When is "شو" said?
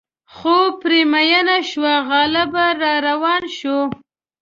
3.57-3.77